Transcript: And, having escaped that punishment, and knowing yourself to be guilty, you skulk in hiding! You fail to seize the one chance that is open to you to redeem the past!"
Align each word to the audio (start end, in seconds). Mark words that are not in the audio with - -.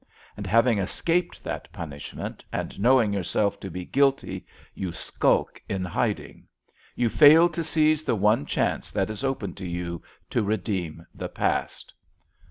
And, 0.35 0.47
having 0.47 0.79
escaped 0.79 1.43
that 1.43 1.71
punishment, 1.71 2.43
and 2.51 2.79
knowing 2.79 3.13
yourself 3.13 3.59
to 3.59 3.69
be 3.69 3.85
guilty, 3.85 4.47
you 4.73 4.91
skulk 4.91 5.61
in 5.69 5.85
hiding! 5.85 6.47
You 6.95 7.07
fail 7.07 7.47
to 7.49 7.63
seize 7.63 8.01
the 8.01 8.15
one 8.15 8.47
chance 8.47 8.89
that 8.89 9.11
is 9.11 9.23
open 9.23 9.53
to 9.53 9.67
you 9.67 10.01
to 10.31 10.41
redeem 10.41 11.05
the 11.13 11.29
past!" 11.29 11.93